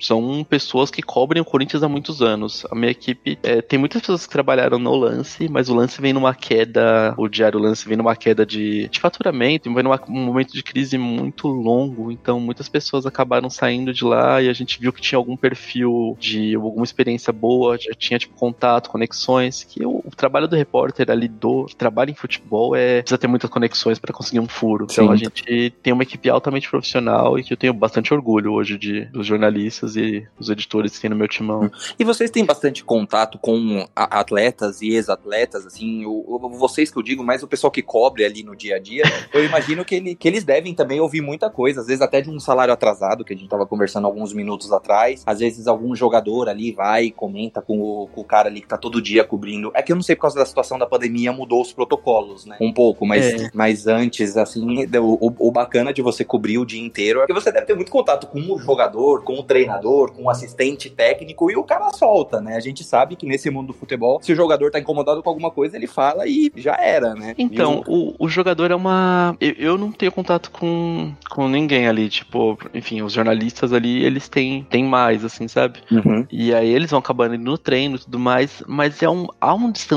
[0.00, 2.66] são pessoas que cobrem o Corinthians há muitos anos.
[2.70, 6.12] A minha equipe é, tem muitas pessoas que trabalharam no lance, mas o lance vem
[6.12, 10.62] numa queda, o diário lance vem numa queda de, de faturamento, vem num momento de
[10.62, 12.10] crise muito longo.
[12.12, 16.16] Então muitas pessoas acabaram saindo de lá e a gente viu que tinha algum perfil
[16.18, 19.64] de alguma experiência boa, já tinha tipo contato, conexões.
[19.64, 23.46] Que o trabalho do repórter ali do que trabalha em futebol é precisa ter muita
[23.46, 24.86] muitas conexões para conseguir um furo.
[24.88, 25.02] Sim.
[25.02, 28.76] Então a gente tem uma equipe altamente profissional e que eu tenho bastante orgulho hoje
[28.76, 31.70] de dos jornalistas e dos editores que tem no meu timão.
[31.98, 37.22] E vocês têm bastante contato com atletas e ex-atletas, assim, o, vocês que eu digo,
[37.24, 39.02] mas o pessoal que cobre ali no dia a dia,
[39.32, 42.30] eu imagino que, ele, que eles devem também ouvir muita coisa, às vezes até de
[42.30, 46.48] um salário atrasado, que a gente tava conversando alguns minutos atrás, às vezes algum jogador
[46.48, 49.70] ali vai e comenta com o, com o cara ali que tá todo dia cobrindo.
[49.74, 52.56] É que eu não sei por causa da situação da pandemia mudou os protocolos, né?
[52.60, 53.50] Um pouco, mas é.
[53.52, 57.50] Mas antes, assim, o, o, bacana de você cobrir o dia inteiro é que você
[57.50, 61.56] deve ter muito contato com o jogador, com o treinador, com o assistente técnico e
[61.56, 62.56] o cara solta, né?
[62.56, 65.50] A gente sabe que nesse mundo do futebol, se o jogador tá incomodado com alguma
[65.50, 67.34] coisa, ele fala e já era, né?
[67.38, 69.36] Então, o, o jogador é uma.
[69.40, 74.28] Eu, eu, não tenho contato com, com ninguém ali, tipo, enfim, os jornalistas ali, eles
[74.28, 75.80] têm, têm mais, assim, sabe?
[75.90, 76.26] Uhum.
[76.30, 79.54] E aí eles vão acabando indo no treino e tudo mais, mas é um, há
[79.54, 79.95] um distanciamento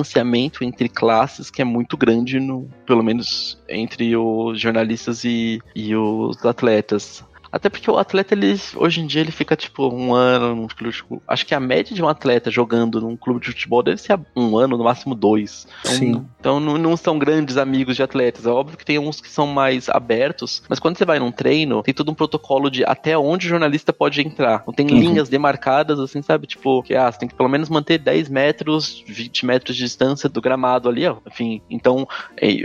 [0.64, 6.46] entre classes que é muito grande, no, pelo menos entre os jornalistas e, e os
[6.46, 7.24] atletas.
[7.52, 10.92] Até porque o atleta, ele, hoje em dia, ele fica tipo um ano num clube
[10.92, 11.22] de futebol.
[11.28, 14.58] Acho que a média de um atleta jogando num clube de futebol deve ser um
[14.58, 15.68] ano, no máximo dois.
[15.82, 16.26] Então, Sim.
[16.40, 18.46] Então não, não são grandes amigos de atletas.
[18.46, 21.82] É óbvio que tem uns que são mais abertos, mas quando você vai num treino,
[21.84, 24.64] tem todo um protocolo de até onde o jornalista pode entrar.
[24.66, 25.00] Não tem uhum.
[25.00, 26.48] linhas demarcadas, assim, sabe?
[26.48, 30.30] Tipo, que ah, você tem que pelo menos manter 10 metros, 20 metros de distância
[30.30, 31.18] do gramado ali, ó.
[31.28, 32.08] Enfim, então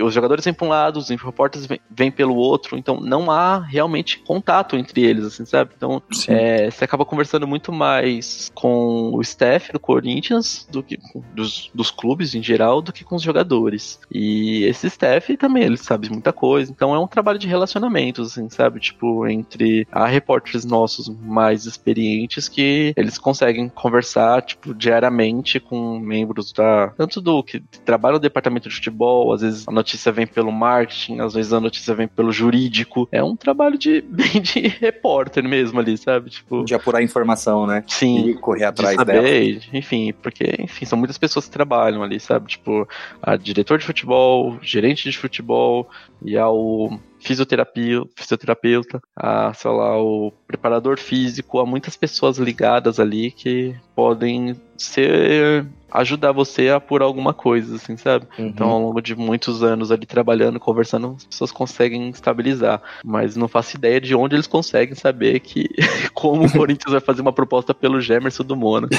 [0.02, 4.18] os jogadores vêm para um lado, os repórteres vêm pelo outro, então não há realmente
[4.18, 5.72] contato entre eles, assim, sabe?
[5.76, 10.98] Então, é, você acaba conversando muito mais com o staff do Corinthians do que
[11.34, 13.98] dos, dos clubes em geral do que com os jogadores.
[14.10, 16.70] E esse staff também, ele sabe muita coisa.
[16.70, 18.80] Então é um trabalho de relacionamentos, assim, sabe?
[18.80, 26.52] Tipo, entre a repórteres nossos mais experientes que eles conseguem conversar, tipo, diariamente com membros
[26.52, 26.88] da.
[26.96, 31.20] Tanto do que trabalham no departamento de futebol, às vezes a notícia vem pelo marketing,
[31.20, 33.08] às vezes a notícia vem pelo jurídico.
[33.10, 34.02] É um trabalho de
[34.64, 36.30] bem repórter mesmo ali, sabe?
[36.30, 37.84] Tipo, de apurar informação, né?
[37.86, 38.28] Sim.
[38.28, 39.64] E correr atrás de saber, dela.
[39.72, 42.48] Enfim, porque, enfim, são muitas pessoas que trabalham ali, sabe?
[42.48, 42.88] Tipo,
[43.22, 45.88] a diretor de futebol, gerente de futebol
[46.22, 53.30] e ao fisioterapia, fisioterapeuta, a, sei lá, o preparador físico, há muitas pessoas ligadas ali
[53.30, 58.26] que podem ser ajudar você a apurar alguma coisa, assim, sabe?
[58.36, 58.48] Uhum.
[58.48, 62.82] Então, ao longo de muitos anos ali trabalhando, conversando, as pessoas conseguem estabilizar.
[63.04, 65.68] Mas não faço ideia de onde eles conseguem saber que
[66.12, 68.88] como o Corinthians vai fazer uma proposta pelo Gemerson do Mono.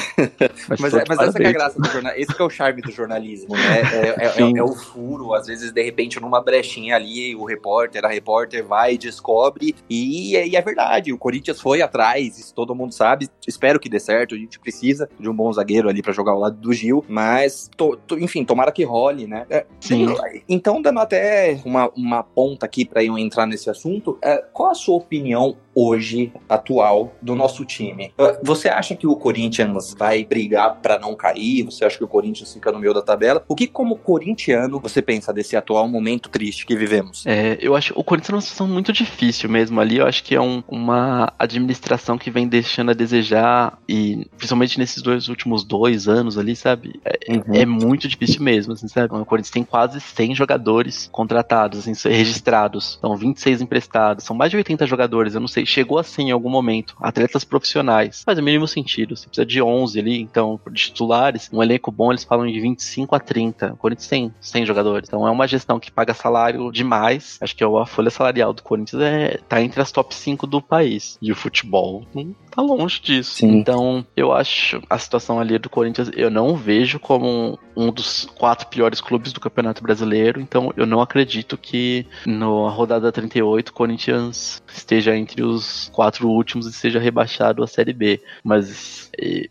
[0.69, 2.23] Mas, mas, é, mas essa é a graça do jornalismo.
[2.23, 3.81] Esse é o charme do jornalismo, né?
[3.81, 8.05] É, é, é, é, o furo, às vezes, de repente, numa brechinha ali, o repórter,
[8.05, 9.75] a repórter vai e descobre.
[9.89, 13.27] E, e é verdade, o Corinthians foi atrás, isso todo mundo sabe.
[13.47, 14.35] Espero que dê certo.
[14.35, 17.69] A gente precisa de um bom zagueiro ali para jogar ao lado do Gil, mas,
[17.75, 19.45] to, to, enfim, tomara que role, né?
[19.49, 20.07] É, Sim.
[20.47, 24.75] Então, dando até uma, uma ponta aqui para eu entrar nesse assunto, é, qual a
[24.75, 28.13] sua opinião hoje, atual, do nosso time.
[28.17, 31.63] Ah, você acha que o Corinthians vai brigar para não cair?
[31.63, 33.43] Você acha que o Corinthians fica no meio da tabela?
[33.47, 37.25] O que, como corintiano, você pensa desse atual momento triste que vivemos?
[37.25, 39.97] É, eu acho o Corinthians é uma situação muito difícil mesmo ali.
[39.97, 45.01] Eu acho que é um, uma administração que vem deixando a desejar e principalmente nesses
[45.01, 46.99] dois últimos dois anos ali, sabe?
[47.03, 47.43] É, uhum.
[47.53, 49.13] é muito difícil mesmo, assim, sabe?
[49.13, 52.97] O Corinthians tem quase 100 jogadores contratados, assim, registrados.
[53.01, 55.35] São 26 emprestados, são mais de 80 jogadores.
[55.35, 58.23] Eu não sei chegou assim em algum momento, atletas profissionais.
[58.23, 59.15] Faz o mínimo sentido.
[59.15, 63.15] Você precisa de 11 ali, então, de titulares, um elenco bom, eles falam de 25
[63.15, 63.73] a 30.
[63.73, 65.07] O Corinthians tem 100 jogadores.
[65.07, 67.37] Então é uma gestão que paga salário demais.
[67.41, 71.17] Acho que a folha salarial do Corinthians é, tá entre as top 5 do país.
[71.21, 73.35] E o futebol hum, tá longe disso.
[73.37, 73.57] Sim.
[73.57, 78.67] Então, eu acho a situação ali do Corinthians, eu não vejo como um, dos quatro
[78.67, 80.39] piores clubes do Campeonato Brasileiro.
[80.39, 86.27] Então, eu não acredito que na rodada 38 o Corinthians esteja entre os os quatro
[86.29, 88.21] últimos e seja rebaixado à Série B.
[88.43, 89.09] Mas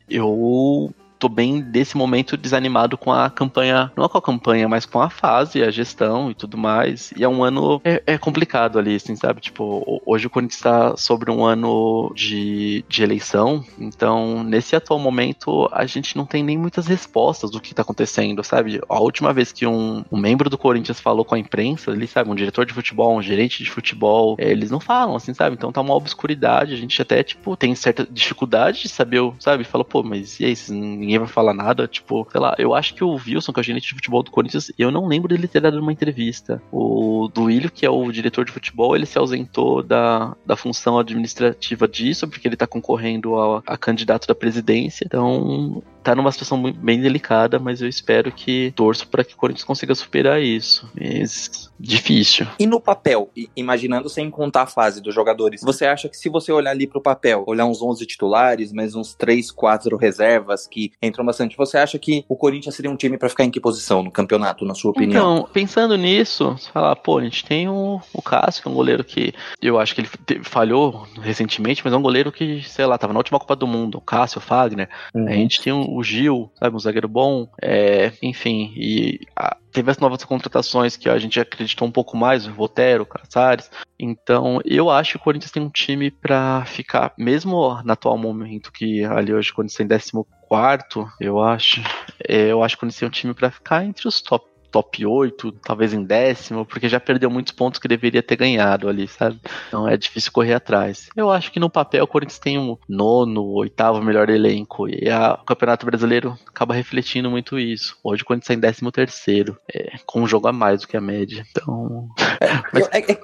[0.09, 5.01] eu tô bem desse momento desanimado com a campanha, não com a campanha, mas com
[5.01, 7.13] a fase, a gestão e tudo mais.
[7.17, 9.41] E é um ano é, é complicado ali, assim, sabe?
[9.41, 15.67] Tipo, hoje o Corinthians está sobre um ano de, de eleição, então nesse atual momento
[15.73, 18.83] a gente não tem nem muitas respostas do que está acontecendo, sabe?
[18.87, 22.29] A última vez que um, um, membro do Corinthians falou com a imprensa, ali, sabe?
[22.29, 25.57] Um diretor de futebol, um gerente de futebol, é, eles não falam, assim, sabe?
[25.57, 29.65] Então tá uma obscuridade, a gente até, tipo, tem certa dificuldade de saber, sabe?
[29.65, 31.87] Fala, pô, mas e aí, ninguém vai falar nada.
[31.87, 34.31] Tipo, sei lá, eu acho que o Wilson, que é o gerente de futebol do
[34.31, 36.63] Corinthians, eu não lembro dele ter dado uma entrevista.
[36.73, 41.87] O Duílio, que é o diretor de futebol, ele se ausentou da, da função administrativa
[41.89, 45.05] disso, porque ele tá concorrendo a, a candidato da presidência.
[45.05, 49.65] Então, tá numa situação bem delicada, mas eu espero que torço para que o Corinthians
[49.65, 50.89] consiga superar isso.
[50.95, 52.47] Mas difícil.
[52.59, 56.53] E no papel, imaginando sem contar a fase dos jogadores, você acha que se você
[56.53, 61.25] olhar ali pro papel, olhar uns 11 titulares, mais uns 3, 4 reservas que entram
[61.25, 64.11] bastante, você acha que o Corinthians seria um time para ficar em que posição no
[64.11, 65.37] campeonato, na sua opinião?
[65.37, 68.75] Então, pensando nisso, você fala, pô, a gente tem o, o Cássio, que é um
[68.75, 72.99] goleiro que eu acho que ele falhou recentemente, mas é um goleiro que, sei lá,
[72.99, 74.89] tava na última Copa do Mundo, o Cássio, o Fagner.
[75.15, 75.29] Uhum.
[75.29, 79.99] A gente tem o Gil, sabe, um zagueiro bom, é, enfim, e a, teve as
[79.99, 83.71] novas contratações que a gente acreditou um pouco mais, o Rotero, o Casares.
[83.99, 88.73] Então, eu acho que o Corinthians tem um time para ficar, mesmo no atual momento
[88.73, 91.81] que ali hoje o Corinthians tem 14, eu acho,
[92.29, 95.07] é, eu acho que o Corinthians tem um time para ficar entre os top top
[95.07, 99.39] 8, talvez em décimo, porque já perdeu muitos pontos que deveria ter ganhado ali, sabe?
[99.69, 101.09] Então é difícil correr atrás.
[101.15, 105.35] Eu acho que no papel o Corinthians tem um nono, oitavo melhor elenco, e a,
[105.35, 107.97] o Campeonato Brasileiro acaba refletindo muito isso.
[108.03, 110.97] Hoje o Corinthians está em décimo terceiro, é, com um jogo a mais do que
[110.97, 111.47] a média.
[111.53, 112.09] Então.
[112.41, 112.89] É, mas...
[112.91, 113.21] é, é,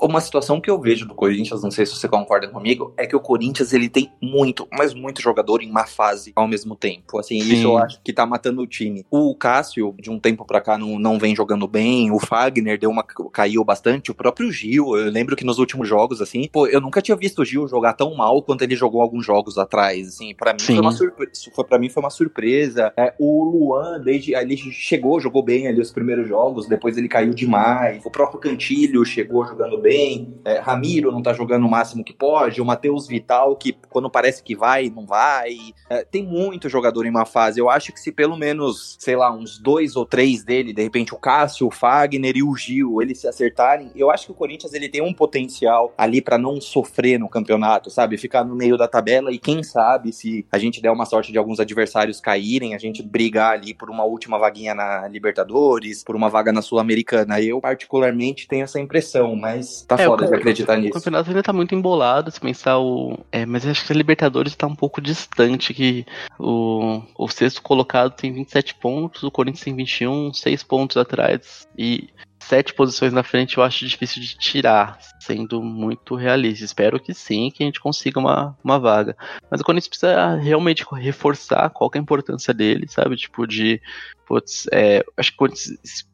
[0.00, 3.14] uma situação que eu vejo do Corinthians, não sei se você concorda comigo, é que
[3.14, 7.18] o Corinthians ele tem muito, mas muito jogador em má fase ao mesmo tempo.
[7.18, 7.52] Assim, Sim.
[7.52, 9.04] isso eu acho que tá matando o time.
[9.10, 12.90] O Cássio, de um tempo pra cá, não não, vem jogando bem, o Fagner deu
[12.90, 16.80] uma caiu bastante, o próprio Gil, eu lembro que nos últimos jogos, assim, pô, eu
[16.80, 20.34] nunca tinha visto o Gil jogar tão mal quanto ele jogou alguns jogos atrás, assim,
[20.34, 20.74] para mim Sim.
[20.74, 22.92] foi uma surpresa, foi para mim foi uma surpresa.
[22.96, 27.34] É, o Luan, desde ali chegou, jogou bem ali os primeiros jogos, depois ele caiu
[27.34, 28.04] demais.
[28.04, 30.34] O próprio Cantilho chegou jogando bem.
[30.44, 32.60] É, Ramiro não tá jogando o máximo que pode.
[32.60, 35.56] O Matheus Vital, que quando parece que vai, não vai.
[35.88, 37.60] É, tem muito jogador em uma fase.
[37.60, 41.14] Eu acho que se pelo menos, sei lá, uns dois ou três dele, de repente
[41.14, 44.72] o Cássio, o Fagner e o Gil, eles se acertarem, eu acho que o Corinthians
[44.72, 48.16] ele tem um potencial ali para não sofrer no campeonato, sabe?
[48.16, 51.38] Ficar no meio da tabela e quem sabe se a gente der uma sorte de
[51.38, 56.28] alguns adversários caírem, a gente brigar ali por uma última vaguinha na Libertadores, por uma
[56.28, 57.40] vaga na Sul-Americana.
[57.40, 60.90] Eu particularmente tenho essa impressão, mas tá é, foda de acreditar nisso.
[60.90, 63.18] O campeonato ainda tá muito embolado, se pensar o.
[63.30, 66.04] É, mas eu acho que a Libertadores tá um pouco distante, que
[66.38, 71.68] o, o sexto colocado tem 27 pontos, o Corinthians tem 21, 6 pontos atrás.
[71.76, 72.08] E
[72.44, 76.64] sete posições na frente eu acho difícil de tirar, sendo muito realista.
[76.64, 79.16] Espero que sim, que a gente consiga uma, uma vaga.
[79.50, 83.16] Mas o Corinthians precisa realmente reforçar qual é a importância dele, sabe?
[83.16, 83.80] Tipo, de
[84.26, 85.54] Putz, é, acho que quando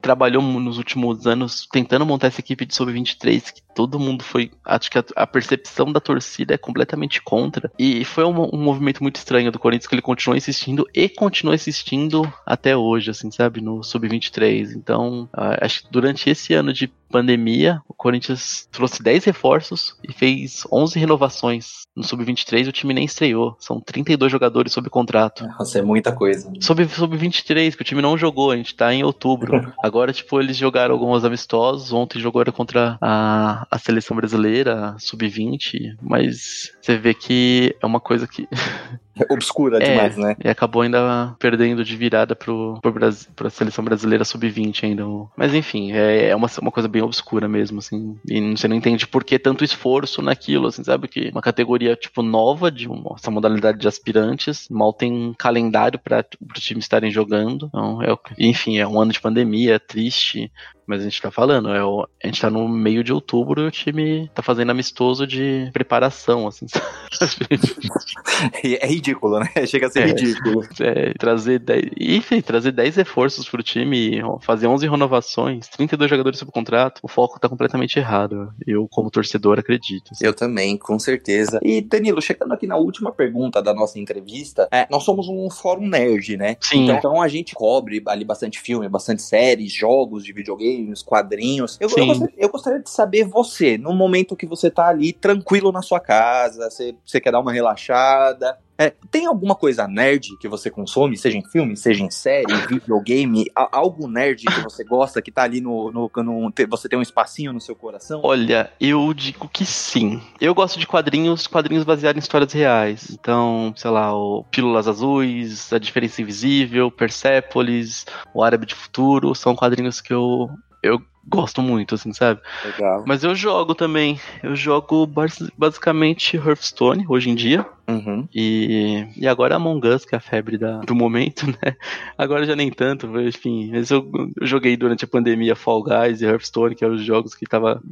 [0.00, 4.50] trabalhou nos últimos anos tentando montar essa equipe de sub-23, que todo mundo foi.
[4.64, 7.70] Acho que a, a, percepção da torcida é completamente contra.
[7.78, 11.54] E foi um, um, movimento muito estranho do Corinthians que ele continuou insistindo e continua
[11.54, 13.60] insistindo até hoje, assim, sabe?
[13.60, 14.74] No sub-23.
[14.76, 20.64] Então, acho que durante esse ano de pandemia, o Corinthians trouxe 10 reforços e fez
[20.70, 21.82] 11 renovações.
[21.96, 23.56] No Sub-23 o time nem estreou.
[23.58, 25.46] São 32 jogadores sob contrato.
[25.58, 26.50] Nossa, é muita coisa.
[26.60, 29.72] Sub-23, que o time não jogou, a gente tá em outubro.
[29.82, 31.92] Agora, tipo, eles jogaram alguns amistosos.
[31.92, 35.96] Ontem jogaram contra a, a seleção brasileira, Sub-20.
[36.00, 38.48] Mas você vê que é uma coisa que.
[39.30, 40.36] obscura é, demais, né?
[40.42, 45.04] E acabou ainda perdendo de virada pro, pro Brasil, pra seleção brasileira sub-20 ainda.
[45.36, 48.16] Mas enfim, é, é uma, uma coisa bem obscura mesmo, assim.
[48.28, 51.08] E você não entende por que tanto esforço naquilo, assim, sabe?
[51.08, 55.98] Que uma categoria, tipo, nova de uma, essa modalidade de aspirantes, mal tem um calendário
[55.98, 57.66] para os times estarem jogando.
[57.66, 60.50] Então, é, enfim, é um ano de pandemia, é triste.
[60.90, 63.66] Mas a gente tá falando, é o, a gente tá no meio de outubro e
[63.68, 66.66] o time tá fazendo amistoso de preparação, assim.
[68.64, 69.46] é ridículo, né?
[69.68, 70.68] Chega a ser é, ridículo.
[70.80, 76.50] É, trazer 10, enfim, trazer 10 reforços pro time, fazer 11 renovações, 32 jogadores sob
[76.50, 78.52] contrato, o foco tá completamente errado.
[78.66, 80.10] Eu, como torcedor, acredito.
[80.10, 80.24] Assim.
[80.24, 81.60] Eu também, com certeza.
[81.62, 85.86] E, Danilo, chegando aqui na última pergunta da nossa entrevista, é, nós somos um fórum
[85.86, 86.56] nerd, né?
[86.60, 86.84] Sim.
[86.84, 91.78] Então, então a gente cobre ali bastante filme, bastante séries, jogos de videogame, desenhos, quadrinhos.
[91.80, 95.70] Eu, eu, gostaria, eu, gostaria, de saber você, no momento que você tá ali tranquilo
[95.72, 98.58] na sua casa, você, você quer dar uma relaxada.
[98.80, 103.44] É, tem alguma coisa nerd que você consome, seja em filme, seja em série, videogame,
[103.54, 107.52] algo nerd que você gosta, que tá ali no, no, no, Você tem um espacinho
[107.52, 108.22] no seu coração?
[108.24, 110.18] Olha, eu digo que sim.
[110.40, 113.10] Eu gosto de quadrinhos, quadrinhos baseados em histórias reais.
[113.10, 119.54] Então, sei lá, o Pílulas Azuis, A Diferença Invisível, Persepolis, O Árabe de Futuro, são
[119.54, 120.48] quadrinhos que eu
[120.82, 122.40] eu gosto muito, assim, sabe?
[122.64, 123.04] Legal.
[123.06, 124.20] Mas eu jogo também.
[124.42, 125.08] Eu jogo
[125.56, 127.66] basicamente Hearthstone hoje em dia.
[127.90, 128.28] Uhum.
[128.32, 131.76] E, e agora Among Us, que é a febre da, do momento, né?
[132.16, 133.70] Agora já nem tanto, enfim.
[133.72, 134.08] Mas eu,
[134.40, 137.82] eu joguei durante a pandemia Fall Guys e Hearthstone, que eram os jogos que tava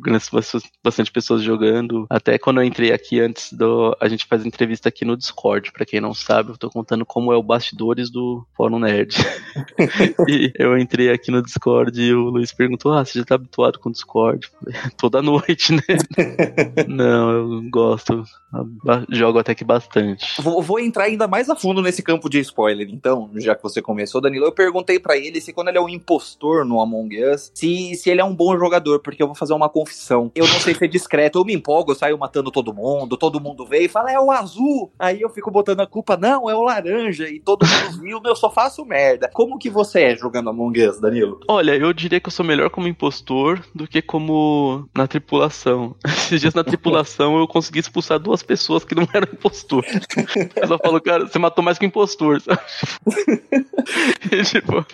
[0.82, 2.06] bastante pessoas jogando.
[2.08, 3.96] Até quando eu entrei aqui antes do.
[4.00, 7.32] A gente faz entrevista aqui no Discord, pra quem não sabe, eu tô contando como
[7.32, 9.16] é o bastidores do Fórum Nerd.
[10.28, 13.78] e eu entrei aqui no Discord e o Luiz perguntou: Ah, você já tá habituado
[13.78, 14.50] com o Discord?
[14.96, 15.82] Toda noite, né?
[16.88, 18.24] não, eu gosto.
[19.10, 20.40] Jogo até que bastante.
[20.40, 23.82] Vou, vou, entrar ainda mais a fundo nesse campo de spoiler, então, já que você
[23.82, 24.46] começou, Danilo.
[24.46, 28.08] Eu perguntei para ele se quando ele é um impostor no Among Us, se, se
[28.08, 30.32] ele é um bom jogador, porque eu vou fazer uma confissão.
[30.34, 33.66] Eu não sei ser discreto, eu me empolgo, eu saio matando todo mundo, todo mundo
[33.66, 34.90] vê e fala, é o azul.
[34.98, 38.36] Aí eu fico botando a culpa, não, é o laranja, e todo mundo viu, eu
[38.36, 39.30] só faço merda.
[39.34, 41.40] Como que você é jogando Among Us, Danilo?
[41.48, 45.94] Olha, eu diria que eu sou melhor como impostor do que como na tripulação.
[46.06, 49.84] Esses dias na tripulação eu consegui expulsar duas pessoas que não eram impostor.
[50.56, 52.60] Ela falou, cara, você matou mais que impostor, sabe?
[54.32, 54.86] e, tipo,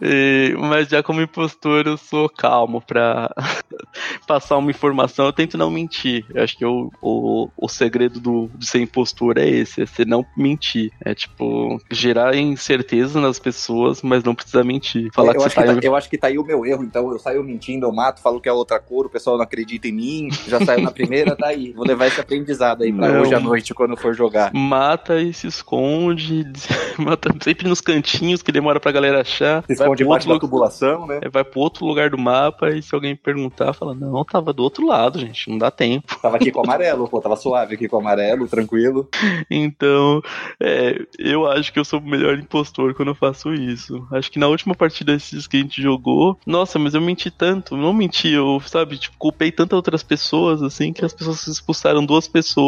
[0.00, 3.30] e, mas já como impostor eu sou calmo pra
[4.26, 5.26] passar uma informação.
[5.26, 6.24] Eu tento não mentir.
[6.34, 10.04] Eu acho que eu, o, o segredo do, de ser impostor é esse, é você
[10.04, 10.92] não mentir.
[11.04, 15.10] É tipo, gerar incerteza nas pessoas, mas não precisa mentir.
[15.12, 16.64] Falar é, eu, que acho tá que tá, eu acho que tá aí o meu
[16.64, 19.44] erro, então eu saio mentindo, eu mato, falo que é outra cor, o pessoal não
[19.44, 21.72] acredita em mim, já saiu na primeira, tá aí.
[21.72, 23.22] Vou levar esse aprendizado aí pra não.
[23.22, 24.52] hoje à noite quando for jogar.
[24.54, 26.46] Mata e se esconde,
[26.98, 29.64] mata sempre nos cantinhos que demora pra galera achar.
[29.66, 31.20] Se esconde debaixo da tubulação, né?
[31.22, 34.62] É, vai pro outro lugar do mapa e se alguém perguntar, fala, não, tava do
[34.62, 36.18] outro lado, gente, não dá tempo.
[36.20, 39.08] Tava aqui com amarelo, pô, tava suave aqui com amarelo, tranquilo.
[39.50, 40.22] Então,
[40.60, 44.06] é, eu acho que eu sou o melhor impostor quando eu faço isso.
[44.10, 47.76] Acho que na última partida desses que a gente jogou, nossa, mas eu menti tanto,
[47.76, 52.28] não menti, eu, sabe, tipo, culpei tantas outras pessoas, assim, que as pessoas expulsaram duas
[52.28, 52.61] pessoas,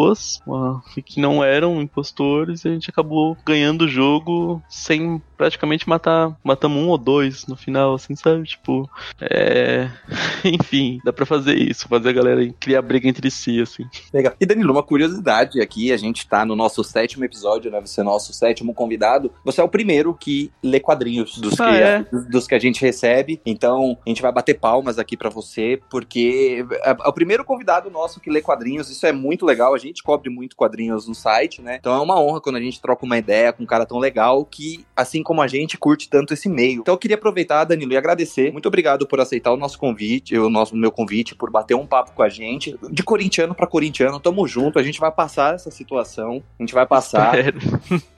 [0.47, 6.37] uma, que não eram impostores, e a gente acabou ganhando o jogo sem praticamente matar,
[6.43, 8.45] matamos um ou dois no final, assim, sabe?
[8.45, 8.89] Tipo,
[9.21, 9.91] é.
[10.45, 13.85] Enfim, dá pra fazer isso, fazer a galera criar briga entre si, assim.
[14.13, 14.35] Legal.
[14.41, 17.81] E Danilo, uma curiosidade aqui, a gente tá no nosso sétimo episódio, né?
[17.81, 19.33] Você é nosso sétimo convidado.
[19.45, 22.07] Você é o primeiro que lê quadrinhos dos, ah, que, é?
[22.31, 23.41] dos que a gente recebe.
[23.45, 27.91] Então, a gente vai bater palmas aqui para você, porque é, é o primeiro convidado
[27.91, 28.91] nosso que lê quadrinhos.
[28.91, 29.75] Isso é muito legal.
[29.75, 31.77] A gente cobre muito quadrinhos no site, né?
[31.81, 34.45] Então é uma honra quando a gente troca uma ideia com um cara tão legal
[34.45, 36.83] que, assim como a gente, curte tanto esse meio.
[36.83, 38.53] Então eu queria aproveitar, Danilo, e agradecer.
[38.53, 42.13] Muito obrigado por aceitar o nosso convite, o nosso meu convite, por bater um papo
[42.13, 42.77] com a gente.
[42.91, 44.79] De corintiano para corintiano, tamo junto.
[44.79, 46.43] A gente vai passar essa situação.
[46.59, 47.35] A gente vai passar.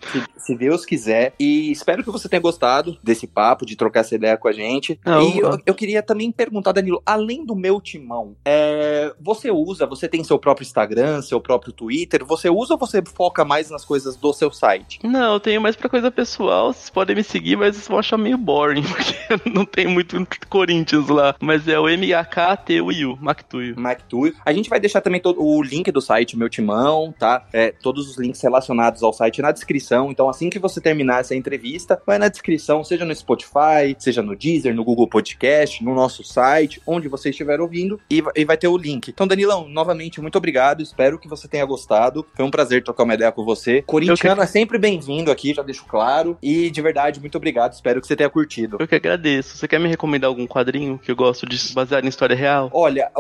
[0.07, 1.35] Se, se, Deus quiser.
[1.39, 4.99] E espero que você tenha gostado desse papo, de trocar essa ideia com a gente.
[5.05, 9.87] Não, e eu, eu, queria também perguntar, Danilo, além do meu timão, é, você usa,
[9.87, 13.85] você tem seu próprio Instagram, seu próprio Twitter, você usa ou você foca mais nas
[13.85, 14.99] coisas do seu site?
[15.03, 18.39] Não, eu tenho mais pra coisa pessoal, podem me seguir, mas vocês vão achar meio
[18.39, 20.17] boring, porque não tem muito
[20.49, 21.37] Corinthians lá.
[21.39, 23.79] Mas é o M-A-K-T-U-I-U, Mactuio.
[23.79, 24.33] Mactuio.
[24.43, 27.47] A gente vai deixar também todo o link do site Meu Timão, tá?
[27.53, 30.11] É, todos os links relacionados ao site na descrição.
[30.11, 34.35] Então, assim que você terminar essa entrevista, vai na descrição, seja no Spotify, seja no
[34.35, 38.69] Deezer, no Google Podcast, no nosso site, onde você estiver ouvindo, e, e vai ter
[38.69, 39.09] o link.
[39.09, 40.83] Então, Danilão, novamente, muito obrigado.
[40.83, 42.25] Espero que você tenha gostado.
[42.35, 43.83] Foi um prazer trocar uma ideia com você.
[43.83, 44.45] Corintiano que...
[44.45, 46.39] é sempre bem-vindo aqui, já deixo claro.
[46.43, 47.73] E de verdade, muito obrigado.
[47.73, 48.77] Espero que você tenha curtido.
[48.79, 49.57] Eu que agradeço.
[49.57, 52.71] Você quer me recomendar algum quadrinho que eu gosto de basear em história real?
[52.73, 53.11] Olha,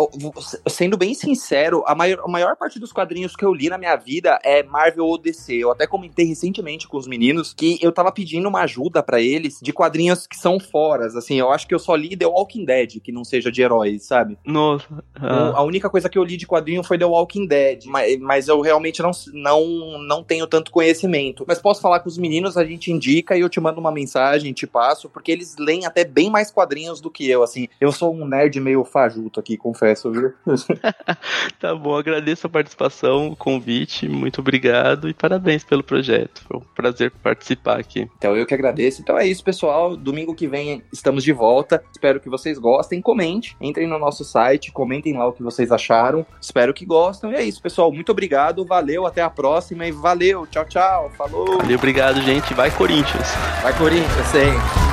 [0.68, 3.96] sendo bem sincero, a maior, a maior parte dos quadrinhos que eu li na minha
[3.96, 5.54] vida é Marvel ou DC.
[5.54, 9.58] Eu até comentei recentemente com os meninos que eu tava pedindo uma ajuda para eles
[9.60, 11.16] de quadrinhos que são foras.
[11.16, 14.04] Assim, eu acho que eu só li The Walking Dead, que não seja de heróis,
[14.04, 14.38] sabe?
[14.44, 14.86] Nossa.
[15.14, 15.52] Ah.
[15.56, 18.60] A única coisa que eu li de quadrinho foi The Walking Dead, mas, mas eu
[18.60, 21.44] realmente não, não, não tenho tanto conhecimento.
[21.46, 24.52] Mas posso falar com os meninos, a gente indica e eu te mando uma mensagem,
[24.52, 27.68] te passo, porque eles leem até bem mais quadrinhos do que eu, assim.
[27.80, 30.32] Eu sou um nerd meio fajuto aqui, confesso, viu?
[31.60, 36.42] tá bom, agradeço a participação, o convite, muito obrigado e parabéns pelo projeto.
[36.46, 38.08] Foi um prazer participar aqui.
[38.18, 39.00] Então eu que agradeço.
[39.00, 39.96] Então é isso, pessoal.
[39.96, 41.82] Domingo que vem estamos de volta.
[41.92, 43.00] Espero que vocês gostem.
[43.00, 46.26] Comente, entrem no nosso site, comentem lá o que vocês acharam.
[46.40, 47.32] Espero que gostem.
[47.32, 47.92] E é isso, pessoal.
[47.92, 50.46] Muito obrigado, valeu, até a próxima e valeu.
[50.46, 51.10] Tchau, tchau.
[51.16, 51.58] Falou.
[51.58, 52.54] Valeu, obrigado, gente.
[52.54, 53.45] Vai Corinthians.
[53.62, 54.86] Vai Corinthians, sempre.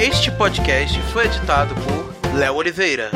[0.00, 3.10] Este podcast foi editado por Léo Oliveira.